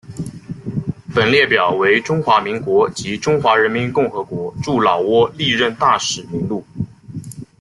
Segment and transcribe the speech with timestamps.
[1.13, 6.65] 本列表为中华民国及中华人民共和国驻老挝历任大使名录。